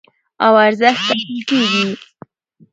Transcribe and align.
او 0.45 0.53
ارزښت 0.67 1.01
ټاکل 1.07 1.39
کېږي. 1.49 1.83